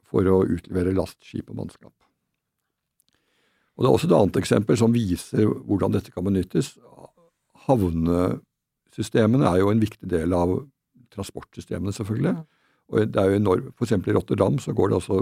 for 0.04 0.28
å 0.28 0.44
utlevere 0.44 0.92
last, 0.96 1.18
skip 1.24 1.50
og 1.50 1.62
mannskap. 1.62 1.94
Og 3.74 3.80
Det 3.82 3.88
er 3.90 3.96
også 3.96 4.10
et 4.10 4.18
annet 4.18 4.42
eksempel 4.44 4.78
som 4.78 4.94
viser 4.94 5.48
hvordan 5.48 5.96
dette 5.96 6.12
kan 6.14 6.26
benyttes. 6.28 6.76
Havnesystemene 7.66 9.48
er 9.50 9.64
jo 9.64 9.72
en 9.72 9.82
viktig 9.82 10.10
del 10.12 10.36
av 10.38 10.60
transportsystemene, 11.14 11.94
selvfølgelig. 11.96 12.36
Og 12.92 12.96
det 13.10 13.20
er 13.22 13.32
jo 13.32 13.40
enormt, 13.40 13.72
For 13.78 13.88
eksempel 13.88 14.12
i 14.12 14.18
Rotterdam 14.18 14.60
så 14.60 14.74
går 14.76 14.92
det 14.92 15.00
altså 15.00 15.18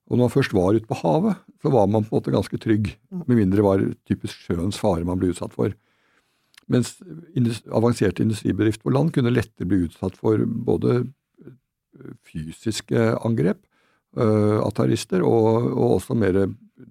Og 0.09 0.17
når 0.17 0.25
man 0.25 0.33
først 0.33 0.55
var 0.57 0.77
ute 0.79 0.89
på 0.89 0.97
havet, 1.03 1.43
så 1.61 1.73
var 1.75 1.91
man 1.91 2.07
på 2.07 2.15
en 2.15 2.21
måte 2.21 2.33
ganske 2.33 2.61
trygg, 2.63 2.95
med 3.11 3.37
mindre 3.37 3.61
det 3.61 3.67
var 3.67 3.85
typisk 4.09 4.47
sjøens 4.47 4.79
fare 4.81 5.05
man 5.05 5.21
ble 5.21 5.35
utsatt 5.35 5.53
for. 5.53 5.75
Mens 6.69 6.97
avanserte 7.73 8.25
industribedrifter 8.25 8.87
på 8.87 8.95
land 8.95 9.13
kunne 9.15 9.33
lettere 9.33 9.69
bli 9.69 9.87
utsatt 9.87 10.17
for 10.21 10.41
både 10.45 11.03
fysiske 12.29 13.11
angrep 13.27 13.61
uh, 14.17 14.61
av 14.63 14.73
terrorister, 14.77 15.25
og, 15.27 15.69
og, 15.73 15.97
også 15.99 16.17
mer 16.19 16.45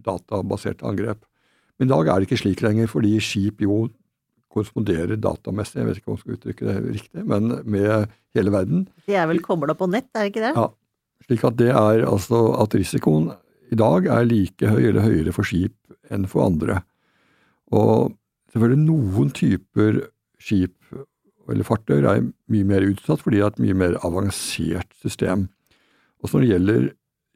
databaserte 0.05 0.86
angrep. 0.88 1.24
Men 1.77 1.89
i 1.89 1.93
dag 1.93 2.09
er 2.09 2.19
det 2.19 2.29
ikke 2.29 2.41
slik 2.43 2.63
lenger, 2.65 2.89
fordi 2.91 3.15
skip 3.24 3.63
jo 3.65 3.86
korresponderer 4.53 5.19
datamessig, 5.21 5.81
jeg 5.81 5.88
vet 5.89 6.00
ikke 6.00 6.12
om 6.12 6.17
jeg 6.17 6.24
skal 6.24 6.38
uttrykke 6.38 6.67
det 6.67 6.77
riktig, 6.97 7.25
men 7.29 7.57
med 7.67 8.13
hele 8.38 8.53
verden. 8.53 8.86
De 9.05 9.17
er 9.17 9.27
vel 9.29 9.41
kobla 9.43 9.75
på 9.77 9.89
nett, 9.91 10.09
er 10.15 10.25
det 10.25 10.33
ikke 10.33 10.45
det? 10.45 10.53
Ja. 10.57 10.69
Slik 11.27 11.43
at 11.47 11.57
det 11.59 11.74
er 11.74 12.05
altså 12.07 12.39
at 12.62 12.75
risikoen 12.77 13.31
i 13.74 13.77
dag 13.77 14.07
er 14.13 14.27
like 14.27 14.69
høy 14.69 14.86
eller 14.88 15.03
høyere 15.03 15.33
for 15.36 15.47
skip 15.47 15.75
enn 16.13 16.27
for 16.29 16.45
andre. 16.45 16.79
Og 17.75 18.13
selvfølgelig 18.53 18.86
noen 18.86 19.33
typer 19.36 20.05
skip 20.39 20.77
eller 21.47 21.67
fartøyer 21.67 22.07
er 22.07 22.24
mye 22.51 22.67
mer 22.67 22.86
utsatt 22.88 23.24
fordi 23.24 23.39
det 23.39 23.45
er 23.45 23.53
et 23.53 23.62
mye 23.65 23.77
mer 23.81 23.97
avansert 24.07 24.89
system. 25.03 25.47
Også 26.24 26.38
når 26.38 26.45
det 26.45 26.51
gjelder 26.53 26.88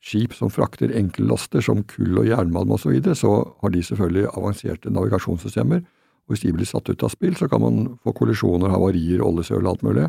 skip 0.01 0.33
som 0.33 0.49
frakter 0.49 0.91
enkellaster 0.97 1.63
som 1.65 1.83
kull 1.89 2.23
og 2.23 2.29
jernmalm 2.29 2.73
osv., 2.73 2.83
så, 2.83 2.93
videre, 2.95 3.17
så 3.17 3.33
har 3.61 3.73
de 3.73 3.83
selvfølgelig 3.85 4.29
avanserte 4.33 4.93
navigasjonssystemer 4.93 5.83
hvis 6.29 6.45
de 6.45 6.53
blir 6.55 6.69
satt 6.69 6.89
ut 6.89 7.03
av 7.03 7.11
spill, 7.11 7.35
så 7.35 7.49
kan 7.51 7.59
man 7.63 7.79
få 8.05 8.13
kollisjoner, 8.15 8.71
havarier, 8.71 9.23
oljesøl 9.25 9.65
og 9.65 9.73
alt 9.73 9.81
mulig. 9.83 10.05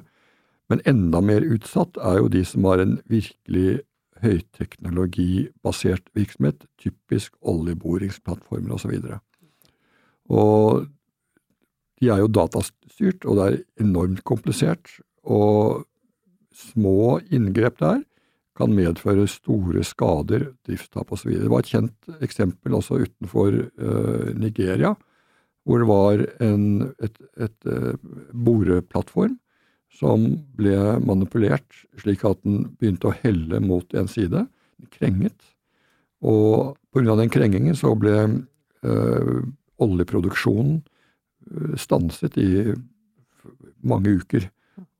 Men 0.70 0.82
enda 0.86 1.20
mer 1.24 1.42
utsatt 1.42 1.98
er 1.98 2.20
jo 2.20 2.30
de 2.30 2.44
som 2.46 2.68
har 2.68 2.82
en 2.82 2.98
virkelig 3.10 3.82
høyteknologibasert 4.22 6.06
virksomhet, 6.14 6.62
typisk 6.78 7.34
oljeboringsplattformer 7.42 8.76
osv. 8.76 8.92
Og, 8.94 9.02
så 9.02 9.18
og 10.30 10.86
de 12.02 12.10
er 12.10 12.22
jo 12.22 12.30
datastyrt, 12.30 13.26
og 13.26 13.38
det 13.38 13.48
er 13.48 13.58
enormt 13.82 14.22
komplisert. 14.28 14.94
Og 15.22 15.82
små 16.54 17.18
inngrep 17.34 17.80
der 17.82 18.02
kan 18.62 18.74
medføre 18.76 19.28
store 19.30 19.84
skader, 19.86 20.52
driftstap 20.66 21.12
osv. 21.12 21.34
Det 21.42 21.50
var 21.50 21.64
et 21.64 21.72
kjent 21.74 22.12
eksempel 22.22 22.78
også 22.78 23.02
utenfor 23.02 23.58
uh, 23.60 24.28
Nigeria 24.38 24.94
hvor 25.66 25.82
det 25.82 25.88
var 25.88 26.22
en 26.42 26.64
et, 26.98 27.04
et, 27.12 27.46
et 27.46 27.70
eh, 27.70 28.14
boreplattform 28.34 29.36
som 29.92 30.24
ble 30.58 30.76
manipulert 31.04 31.84
slik 32.00 32.24
at 32.26 32.40
den 32.46 32.64
begynte 32.80 33.10
å 33.10 33.16
helle 33.22 33.60
mot 33.62 33.86
en 33.94 34.08
side. 34.10 34.46
Krenget. 34.90 35.36
Og 36.24 36.74
på 36.90 36.98
grunn 36.98 37.12
av 37.12 37.20
den 37.20 37.30
krengingen 37.30 37.76
så 37.78 37.92
ble 37.94 38.16
øh, 38.82 39.42
oljeproduksjonen 39.82 40.80
eh, 40.80 41.76
stanset 41.78 42.38
i 42.40 42.72
mange 43.86 44.16
uker. 44.22 44.48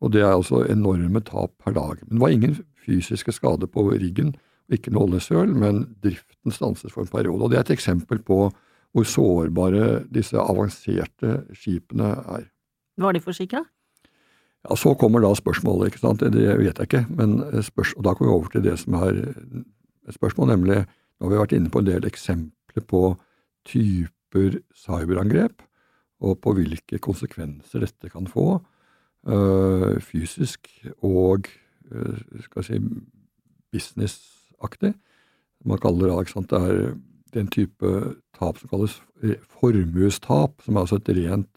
Og 0.02 0.12
det 0.14 0.24
er 0.24 0.32
altså 0.34 0.64
enorme 0.66 1.22
tap 1.24 1.54
per 1.62 1.76
dag. 1.76 2.00
Men 2.06 2.16
det 2.16 2.22
var 2.24 2.34
ingen 2.34 2.56
fysiske 2.82 3.34
skader 3.36 3.70
på 3.70 3.86
riggen, 3.92 4.34
ikke 4.72 4.92
noe 4.94 5.06
oljesøl, 5.06 5.52
men 5.54 5.84
driften 6.02 6.54
stanses 6.54 6.94
for 6.94 7.04
en 7.04 7.12
periode. 7.12 7.42
Og 7.44 7.52
det 7.52 7.60
er 7.60 7.66
et 7.66 7.76
eksempel 7.76 8.22
på 8.24 8.46
hvor 8.92 9.06
sårbare 9.08 10.02
disse 10.12 10.36
avanserte 10.36 11.42
skipene 11.56 12.10
er. 12.36 12.48
Var 13.00 13.16
de 13.16 13.22
forsikra? 13.24 13.62
Ja, 14.68 14.76
Så 14.76 14.94
kommer 14.94 15.20
da 15.20 15.32
spørsmålet, 15.34 15.92
ikke 15.92 16.02
sant. 16.02 16.20
Det 16.20 16.58
vet 16.58 16.78
jeg 16.78 16.86
ikke. 16.86 17.06
Men 17.10 17.40
spørs, 17.62 17.94
og 17.96 18.04
da 18.04 18.14
kommer 18.14 18.30
vi 18.30 18.36
over 18.36 18.52
til 18.52 18.64
det 18.66 18.78
som 18.78 18.94
er 18.94 19.22
et 19.22 20.14
spørsmål, 20.18 20.56
nemlig 20.56 20.84
Nå 21.22 21.28
har 21.28 21.36
vi 21.36 21.38
vært 21.38 21.52
inne 21.54 21.70
på 21.70 21.78
en 21.78 21.86
del 21.86 22.06
eksempler 22.08 22.82
på 22.90 23.00
typer 23.70 24.56
cyberangrep, 24.74 25.60
og 26.18 26.40
på 26.42 26.54
hvilke 26.56 26.98
konsekvenser 26.98 27.84
dette 27.84 28.10
kan 28.10 28.26
få, 28.26 28.56
fysisk 30.02 30.68
og 30.98 31.46
øh, 31.92 32.18
skal 32.42 32.64
si 32.64 32.78
businessaktig. 33.72 34.94
Man 35.64 35.78
kaller 35.78 36.08
det, 36.08 36.18
ikke 36.20 36.32
sant, 36.32 36.50
det 36.50 36.58
er 36.58 36.94
den 37.34 37.48
type 37.48 37.92
tap 38.38 38.58
som 38.58 38.68
kalles 38.68 38.98
formuestap, 39.60 40.62
som 40.64 40.76
er 40.76 40.80
altså 40.80 40.98
et 40.98 41.12
rent 41.16 41.48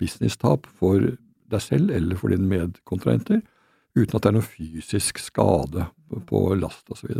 business-tap 0.00 0.66
for 0.66 0.98
deg 1.52 1.62
selv 1.62 1.92
eller 1.94 2.16
for 2.16 2.32
dine 2.32 2.48
medkontrahenter, 2.48 3.42
uten 3.96 4.16
at 4.16 4.24
det 4.24 4.30
er 4.30 4.36
noe 4.38 4.46
fysisk 4.46 5.20
skade 5.20 5.86
på 6.26 6.42
last 6.56 6.88
osv. 6.90 7.12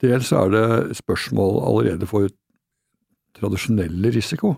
Dels 0.00 0.32
er 0.32 0.52
det 0.54 0.96
spørsmål 0.96 1.60
allerede 1.68 2.08
for 2.08 2.32
tradisjonelle 3.36 4.16
risiko. 4.16 4.54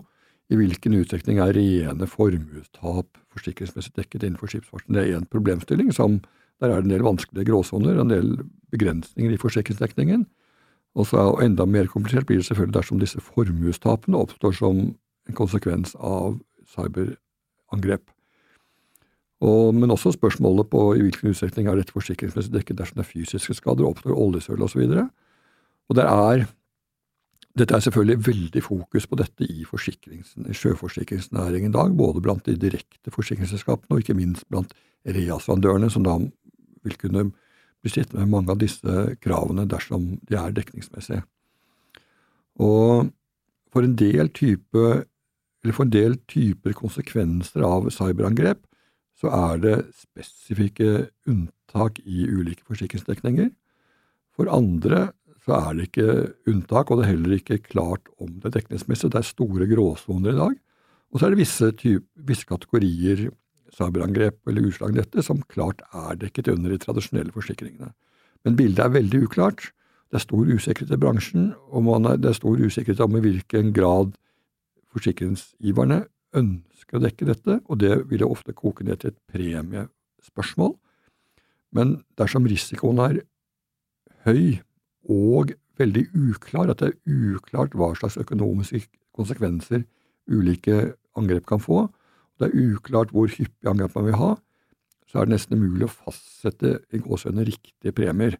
I 0.51 0.59
hvilken 0.59 0.95
utstrekning 0.99 1.39
er 1.39 1.55
rene 1.55 2.07
formuestap 2.09 3.19
forsikringsmessig 3.33 3.93
dekket 3.95 4.25
innenfor 4.25 4.51
skipsfarten? 4.51 4.95
Det 4.95 5.03
er 5.03 5.17
én 5.17 5.29
problemstilling 5.31 5.93
som 5.95 6.19
der 6.61 6.71
er 6.71 6.81
det 6.81 6.87
en 6.87 6.93
del 6.93 7.03
vanskelige 7.03 7.49
gråsoner, 7.49 7.97
en 7.99 8.11
del 8.11 8.35
begrensninger 8.71 9.33
i 9.33 9.39
forsikringsdekningen. 9.41 10.25
Og 10.95 11.07
så 11.09 11.19
er 11.19 11.45
enda 11.47 11.65
mer 11.65 11.89
komplisert 11.91 12.27
blir 12.29 12.39
det 12.39 12.47
selvfølgelig 12.47 12.77
dersom 12.77 12.99
disse 13.01 13.21
formuestapene 13.23 14.19
oppstår 14.19 14.53
som 14.59 14.81
en 14.93 15.37
konsekvens 15.37 15.95
av 15.97 16.37
cyberangrep. 16.75 18.05
Og, 19.43 19.73
men 19.75 19.91
også 19.91 20.13
spørsmålet 20.15 20.69
på 20.71 20.81
i 20.95 21.01
hvilken 21.03 21.33
utstrekning 21.33 21.67
er 21.67 21.79
dette 21.79 21.95
forsikringsmessig 21.95 22.53
dekket 22.53 22.79
dersom 22.79 23.01
det 23.01 23.07
er 23.07 23.11
fysiske 23.11 23.57
skader, 23.57 23.87
oppstår 23.89 24.15
oljesøl 24.15 24.63
osv. 24.63 24.85
Og, 24.85 25.09
og 25.89 25.97
det 25.99 26.05
er, 26.07 26.45
dette 27.53 27.77
er 27.77 27.83
selvfølgelig 27.85 28.25
veldig 28.25 28.61
fokus 28.65 29.05
på 29.09 29.17
dette 29.19 29.45
i 29.45 29.63
sjøforsikringsnæringen 29.63 31.69
i 31.69 31.75
dag, 31.75 31.93
både 31.97 32.21
blant 32.25 32.45
de 32.47 32.55
direkte 32.57 33.13
forsikringsselskapene 33.13 33.93
og 33.93 34.01
ikke 34.01 34.17
minst 34.17 34.47
blant 34.49 34.73
reasfandørene, 35.05 35.89
som 35.93 36.03
da 36.05 36.15
vil 36.83 36.97
kunne 36.97 37.27
bli 37.83 37.91
sittende 37.91 38.23
med 38.23 38.33
mange 38.33 38.51
av 38.55 38.59
disse 38.63 38.93
kravene 39.21 39.67
dersom 39.69 40.01
de 40.25 40.33
er 40.39 40.55
dekningsmessige. 40.55 41.21
Og 42.63 43.11
for 43.73 43.81
en 43.85 43.95
del 43.97 44.29
type, 44.33 45.05
for 45.65 45.85
en 45.85 45.93
del 45.93 46.17
typer 46.29 46.73
konsekvenser 46.77 47.61
av 47.67 47.89
cyberangrep, 47.93 48.61
så 49.19 49.27
er 49.29 49.59
det 49.61 49.75
spesifikke 49.97 51.09
unntak 51.29 51.99
i 52.03 52.25
ulike 52.27 52.65
forsikringsdekninger. 52.67 53.49
For 54.33 54.49
andre 54.49 55.11
så 55.43 55.57
er 55.57 55.75
det 55.75 55.89
ikke 55.89 56.09
unntak, 56.47 56.91
og 56.91 56.99
det 56.99 57.05
er 57.05 57.13
heller 57.13 57.35
ikke 57.35 57.59
klart 57.65 58.07
om 58.21 58.31
det 58.39 58.49
er 58.49 58.59
dekningsmessig. 58.61 59.11
Det 59.11 59.19
er 59.19 59.27
store 59.27 59.67
gråsoner 59.67 60.31
i 60.31 60.39
dag. 60.39 60.57
Og 61.11 61.19
så 61.19 61.27
er 61.27 61.33
det 61.33 61.41
visse, 61.43 61.69
type, 61.77 62.07
visse 62.25 62.47
kategorier 62.47 63.27
cyberangrep 63.73 64.39
eller 64.49 64.69
utslag 64.69 64.95
dette 64.95 65.23
som 65.25 65.41
klart 65.51 65.81
er 65.91 66.17
dekket 66.21 66.51
under 66.53 66.73
de 66.73 66.79
tradisjonelle 66.81 67.33
forsikringene. 67.35 67.91
Men 68.45 68.57
bildet 68.59 68.85
er 68.85 68.95
veldig 68.95 69.23
uklart. 69.27 69.71
Det 70.11 70.19
er 70.19 70.25
stor 70.25 70.47
usikkerhet 70.47 70.93
i 70.93 71.01
bransjen, 71.01 71.51
og 71.73 71.89
er, 71.95 72.19
det 72.21 72.31
er 72.31 72.37
stor 72.37 72.59
usikkerhet 72.59 73.01
om 73.03 73.17
i 73.17 73.23
hvilken 73.23 73.73
grad 73.75 74.13
forsikringsgiverne 74.93 76.03
ønsker 76.37 76.97
å 76.97 77.03
dekke 77.03 77.27
dette, 77.29 77.59
og 77.65 77.79
det 77.81 77.95
vil 78.09 78.23
jo 78.23 78.31
ofte 78.33 78.53
koke 78.55 78.85
ned 78.85 79.01
til 79.01 79.13
et 79.13 79.21
premiespørsmål. 79.33 80.75
Men 81.73 81.97
dersom 82.19 82.45
risikoen 82.49 83.01
er 83.01 83.23
høy 84.27 84.61
og 85.09 85.53
veldig 85.79 86.05
uklar, 86.13 86.69
at 86.69 86.79
det 86.79 86.93
er 86.93 87.33
uklart 87.35 87.75
hva 87.77 87.93
slags 87.97 88.17
økonomiske 88.21 88.85
konsekvenser 89.15 89.83
ulike 90.31 90.93
angrep 91.17 91.45
kan 91.49 91.61
få, 91.61 91.87
det 92.39 92.49
er 92.49 92.73
uklart 92.73 93.13
hvor 93.13 93.29
hyppig 93.29 93.69
angrep 93.69 93.95
man 93.97 94.07
vil 94.09 94.19
ha, 94.19 94.31
så 95.07 95.21
er 95.21 95.27
det 95.27 95.35
nesten 95.35 95.59
umulig 95.59 95.87
å 95.87 95.93
fastsette 95.93 96.79
i 96.93 97.01
gåsehudene 97.03 97.45
riktige 97.45 97.93
premier. 97.93 98.39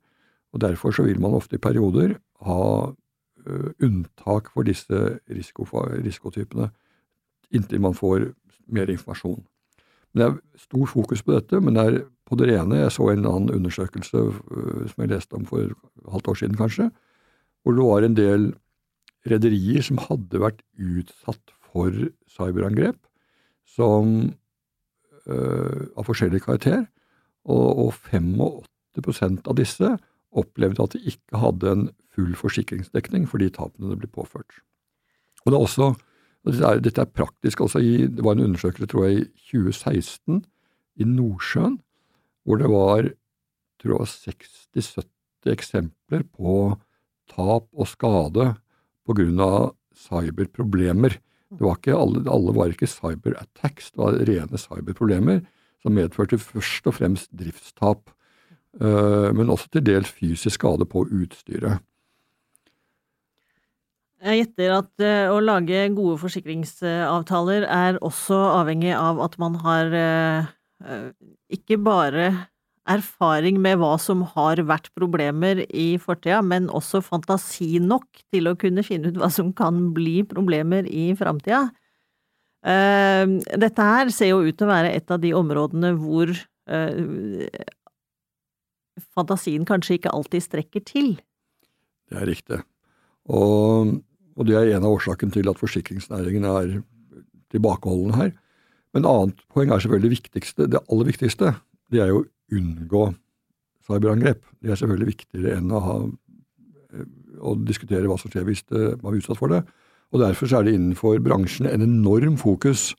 Og 0.53 0.61
Derfor 0.61 0.93
så 0.93 1.05
vil 1.05 1.19
man 1.21 1.35
ofte 1.37 1.57
i 1.57 1.61
perioder 1.61 2.15
ha 2.45 2.63
uh, 2.89 3.69
unntak 3.83 4.49
for 4.53 4.65
disse 4.65 5.19
risikotypene 5.29 6.71
inntil 7.53 7.83
man 7.83 7.93
får 7.97 8.31
mer 8.73 8.89
informasjon. 8.89 9.43
Det 10.13 10.25
er 10.25 10.35
stor 10.61 10.85
fokus 10.89 11.23
på 11.25 11.33
dette, 11.33 11.59
men 11.61 11.77
det 11.77 11.83
er 11.83 12.01
på 12.29 12.37
det 12.39 12.51
rene. 12.51 12.81
Jeg 12.83 12.93
så 12.93 13.09
en 13.11 13.25
annen 13.25 13.53
undersøkelse 13.55 14.19
uh, 14.29 14.83
som 14.89 15.03
jeg 15.03 15.11
leste 15.11 15.37
om 15.37 15.47
for 15.49 15.65
et 15.65 16.11
halvt 16.11 16.29
år 16.33 16.39
siden, 16.41 16.59
kanskje, 16.59 16.89
hvor 17.63 17.77
det 17.77 17.87
var 17.87 18.05
en 18.05 18.17
del 18.19 18.51
rederier 19.29 19.83
som 19.85 20.01
hadde 20.03 20.41
vært 20.41 20.61
utsatt 20.77 21.53
for 21.71 21.95
cyberangrep 22.29 22.99
som, 23.73 24.33
øh, 25.25 25.87
av 25.97 26.05
forskjellig 26.05 26.43
karakter, 26.43 26.83
og, 27.45 27.87
og 27.87 27.93
85 28.11 29.47
av 29.47 29.55
disse 29.57 29.93
opplevde 30.33 30.83
at 30.83 30.95
de 30.95 31.13
ikke 31.13 31.39
hadde 31.39 31.71
en 31.71 31.85
full 32.13 32.35
forsikringsdekning 32.37 33.25
for 33.29 33.41
de 33.41 33.49
tapene 33.53 33.93
det 33.93 34.01
ble 34.03 34.11
påført. 34.11 34.59
Og 35.43 35.51
det 35.51 35.57
er 35.57 35.65
også, 35.65 35.89
dette 36.43 36.69
er, 36.69 36.81
dette 36.83 37.01
er 37.03 37.11
praktisk. 37.11 37.61
altså 37.61 37.79
i, 37.79 38.07
Det 38.07 38.23
var 38.23 38.35
en 38.35 38.45
undersøkelse 38.49 38.89
tror 38.91 39.07
jeg, 39.07 39.23
i 39.23 39.51
2016 39.51 40.43
i 40.99 41.07
Nordsjøen, 41.07 41.77
hvor 42.43 42.59
det 42.59 42.69
var 42.69 43.11
tror 43.81 44.03
jeg 44.03 44.35
60-70 44.75 45.53
eksempler 45.53 46.23
på 46.35 46.75
tap 47.31 47.67
og 47.71 47.87
skade 47.87 48.53
av 49.43 49.73
cyberproblemer. 49.95 51.17
Det 51.53 51.61
var 51.61 51.77
ikke 51.77 51.95
alle, 51.97 52.23
alle 52.31 52.53
var 52.55 52.71
ikke 52.71 52.89
cyberattacks, 52.89 53.91
det 53.91 53.99
var 53.99 54.19
rene 54.27 54.57
cyberproblemer 54.57 55.43
som 55.83 55.95
medførte 55.97 56.39
først 56.39 56.87
og 56.87 56.95
fremst 56.97 57.31
driftstap. 57.35 58.09
Eh, 58.81 59.29
men 59.35 59.51
også 59.53 59.69
til 59.69 59.85
dels 59.85 60.11
fysisk 60.15 60.61
skade 60.61 60.87
på 60.89 61.05
utstyret. 61.11 61.83
Jeg 64.23 64.39
gjetter 64.39 64.71
at 64.77 65.03
eh, 65.03 65.27
å 65.27 65.41
lage 65.43 65.81
gode 65.97 66.15
forsikringsavtaler 66.21 67.65
er 67.67 67.99
også 68.05 68.37
avhengig 68.61 68.93
av 68.95 69.19
at 69.25 69.35
man 69.41 69.57
har 69.59 69.91
eh, 69.99 71.09
ikke 71.51 71.75
bare 71.83 72.29
erfaring 72.87 73.59
med 73.63 73.81
hva 73.81 73.97
som 73.99 74.23
har 74.33 74.61
vært 74.67 74.89
problemer 74.95 75.65
i 75.67 75.97
fortida, 75.99 76.39
men 76.43 76.69
også 76.71 77.03
fantasi 77.03 77.81
nok 77.83 78.23
til 78.31 78.47
å 78.47 78.55
kunne 78.59 78.83
finne 78.83 79.11
ut 79.11 79.19
hva 79.19 79.29
som 79.31 79.51
kan 79.55 79.89
bli 79.95 80.21
problemer 80.27 80.87
i 80.87 81.11
framtida. 81.15 81.69
Dette 82.63 83.87
her 83.87 84.11
ser 84.11 84.33
jo 84.33 84.41
ut 84.43 84.55
til 84.59 84.67
å 84.67 84.71
være 84.71 84.91
et 84.95 85.09
av 85.11 85.19
de 85.23 85.31
områdene 85.35 85.93
hvor 85.99 86.31
fantasien 89.15 89.63
kanskje 89.67 89.97
ikke 89.97 90.11
alltid 90.11 90.47
strekker 90.47 90.83
til. 90.87 91.09
Det 92.11 92.19
er 92.19 92.27
riktig. 92.27 92.59
Og, 93.31 93.95
og 94.37 94.47
det 94.47 94.55
er 94.57 94.71
en 94.73 94.85
av 94.87 94.95
årsakene 94.95 95.33
til 95.33 95.49
at 95.49 95.59
forsikringsnæringen 95.59 96.47
er 96.49 96.71
tilbakeholdende 97.53 98.17
her. 98.17 98.31
Men 98.93 99.07
annet 99.09 99.43
poeng 99.53 99.71
er 99.73 99.81
selvfølgelig 99.81 100.17
viktigste, 100.17 100.69
det 100.69 100.81
aller 100.89 101.09
viktigste. 101.09 101.53
Det 101.93 102.01
er 102.01 102.11
jo 102.11 102.23
å 102.23 102.27
unngå 102.53 103.05
cyberangrep. 103.85 104.41
Det 104.61 104.73
er 104.73 104.79
selvfølgelig 104.79 105.11
viktigere 105.11 105.57
enn 105.57 105.73
å, 105.73 105.81
ha, 105.83 105.95
å 107.41 107.55
diskutere 107.65 108.09
hva 108.09 108.17
som 108.21 108.33
skjer 108.33 108.47
hvis 108.47 108.65
det, 108.69 108.83
man 109.01 109.13
er 109.13 109.21
utsatt 109.21 109.41
for 109.41 109.53
det. 109.53 109.63
Og 110.13 110.21
Derfor 110.21 110.51
er 110.53 110.65
det 110.65 110.75
innenfor 110.77 111.21
bransjen 111.25 111.69
en 111.69 111.85
enorm 111.85 112.37
fokus 112.37 112.91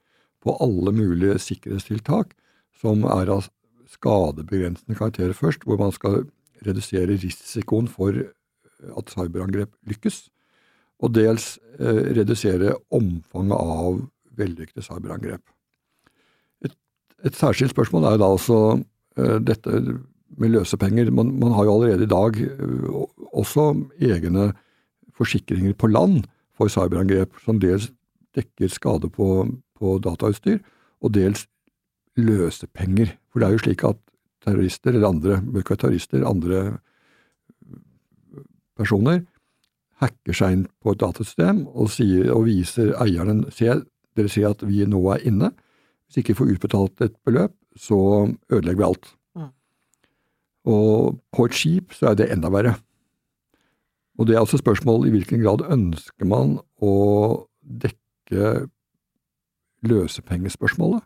på 0.42 0.54
alle 0.62 0.92
mulige 0.94 1.38
sikkerhetstiltak 1.40 2.34
som 2.80 3.06
er 3.06 3.30
av 3.32 3.46
skadebegrensende 3.88 4.98
karakter 4.98 5.32
først, 5.36 5.62
hvor 5.64 5.78
man 5.80 5.94
skal 5.94 6.24
redusere 6.66 7.14
risikoen 7.14 7.86
for 7.90 8.16
eh, 8.18 8.32
at 8.98 9.12
cyberangrep 9.14 9.70
lykkes, 9.88 10.24
og 11.04 11.12
dels 11.14 11.54
eh, 11.78 12.02
redusere 12.18 12.74
omfanget 12.94 13.56
av 13.58 14.00
vellykkede 14.38 14.84
cyberangrep. 14.84 15.42
Et, 16.64 16.74
et, 17.26 17.36
særskilt 17.36 17.74
spørsmål 17.74 18.08
er 18.08 18.20
da 18.22 18.30
eh, 18.34 19.38
dette 19.44 19.82
med 20.34 20.54
løsepenger. 20.54 21.10
Man, 21.14 21.34
man, 21.38 21.52
har 21.54 21.68
jo 21.68 21.74
allerede 21.76 22.08
i 22.08 22.12
dag 22.12 22.40
eh, 22.40 23.02
også 23.32 23.72
egne 24.00 24.52
forsikringer 25.14 25.76
på 25.78 25.92
land 25.92 26.24
for 26.54 26.70
cyberangrep, 26.72 27.36
som 27.44 27.60
dels 27.62 27.90
dekker 28.34 28.70
skade 28.70 29.10
på, 29.10 29.44
på 29.78 29.98
datautstyr, 30.02 30.58
og 31.04 31.14
dels 31.14 31.44
løsepenger. 32.18 33.12
For 33.30 33.42
det 33.42 33.46
er 33.46 33.54
jo 33.54 33.62
slik 33.62 33.84
at 33.86 34.00
terrorister, 34.44 34.94
eller 34.94 35.08
andre 35.08 35.38
terrorister, 35.76 36.24
andre 36.26 36.64
personer, 38.78 39.22
hacker 40.02 40.36
seg 40.36 40.56
inn 40.56 40.64
på 40.82 40.94
et 40.94 41.02
datasystem 41.02 41.64
og, 41.70 41.90
sier, 41.94 42.30
og 42.34 42.46
viser 42.48 42.94
eierne 43.02 43.50
se, 43.54 43.76
dere 44.14 44.32
ser 44.32 44.50
at 44.50 44.64
vi 44.66 44.84
nå 44.88 45.02
er 45.14 45.26
inne. 45.28 45.52
Hvis 46.06 46.22
ikke 46.22 46.36
får 46.38 46.54
utbetalt 46.56 47.04
et 47.06 47.14
beløp, 47.26 47.54
så 47.78 47.98
ødelegger 48.52 48.80
vi 48.80 48.88
alt. 48.88 49.08
Mm. 49.34 49.48
Og 50.70 51.22
på 51.34 51.48
et 51.48 51.56
skip 51.58 51.96
så 51.96 52.12
er 52.12 52.20
det 52.20 52.30
enda 52.34 52.50
verre. 52.54 52.76
Og 54.18 54.28
det 54.28 54.36
er 54.36 54.44
også 54.44 54.60
spørsmål 54.60 55.08
i 55.08 55.14
hvilken 55.14 55.42
grad 55.42 55.64
ønsker 55.74 56.28
man 56.30 56.58
å 56.78 56.94
dekke 57.62 58.68
løsepengespørsmålet 59.84 61.02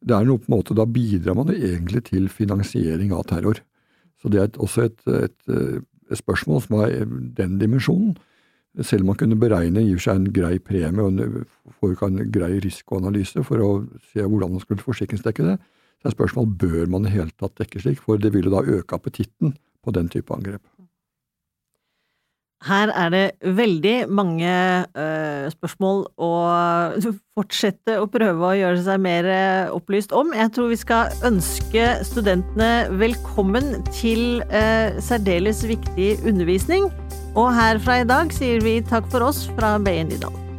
det 0.00 0.16
er 0.16 0.24
noe 0.24 0.40
på 0.40 0.48
en 0.48 0.56
måte, 0.56 0.76
Da 0.76 0.86
bidrar 0.88 1.36
man 1.36 1.52
jo 1.52 1.58
egentlig 1.58 2.06
til 2.08 2.28
finansiering 2.28 3.12
av 3.12 3.26
terror. 3.28 3.60
Så 4.20 4.28
det 4.32 4.40
er 4.40 4.60
også 4.60 4.88
et, 4.88 5.00
et, 5.06 5.36
et 5.48 5.84
spørsmål 6.18 6.62
som 6.64 6.76
har 6.80 6.94
den 7.38 7.58
dimensjonen. 7.60 8.16
Selv 8.86 9.02
om 9.02 9.10
man 9.10 9.18
kunne 9.18 9.38
beregne 9.38 9.82
gir 9.82 9.98
seg 9.98 10.18
en 10.20 10.32
grei 10.34 10.58
premie 10.62 11.02
og 11.02 11.74
får 11.80 12.04
en 12.06 12.20
grei 12.30 12.52
risikoanalyse 12.62 13.42
for 13.46 13.62
å 13.64 13.70
se 14.12 14.22
hvordan 14.22 14.54
man 14.54 14.62
skulle 14.62 14.84
forsikringsdekke 14.84 15.46
det, 15.46 15.56
så 16.00 16.08
er 16.08 16.14
spørsmålet 16.14 16.58
bør 16.60 16.92
man 16.92 17.06
i 17.06 17.12
hele 17.12 17.34
tatt 17.36 17.58
dekke 17.60 17.82
slik, 17.82 17.98
for 18.04 18.20
det 18.20 18.30
vil 18.32 18.46
jo 18.48 18.54
da 18.54 18.62
øke 18.78 18.96
appetitten 18.96 19.56
på 19.84 19.92
den 19.96 20.08
type 20.12 20.32
angrep. 20.32 20.62
Her 22.68 22.90
er 22.92 23.08
det 23.08 23.54
veldig 23.56 23.94
mange 24.12 24.48
uh, 24.92 25.46
spørsmål 25.48 26.02
å 26.20 26.32
fortsette 27.38 27.96
å 27.96 28.08
prøve 28.12 28.50
å 28.50 28.58
gjøre 28.58 28.82
seg 28.84 29.00
mer 29.00 29.28
uh, 29.30 29.72
opplyst 29.72 30.12
om. 30.12 30.34
Jeg 30.36 30.52
tror 30.52 30.68
vi 30.68 30.80
skal 30.82 31.14
ønske 31.24 31.86
studentene 32.04 32.90
velkommen 33.00 33.78
til 33.88 34.44
uh, 34.52 34.92
særdeles 35.00 35.64
viktig 35.72 36.12
undervisning. 36.20 36.90
Og 37.32 37.48
herfra 37.56 38.02
i 38.02 38.06
dag 38.12 38.36
sier 38.36 38.60
vi 38.60 38.80
takk 38.84 39.08
for 39.08 39.30
oss 39.30 39.46
fra 39.56 39.78
BI 39.80 40.02
Nydal. 40.10 40.49